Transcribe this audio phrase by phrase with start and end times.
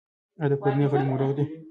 [0.39, 1.45] ایا د کورنۍ غړي مو روغ دي؟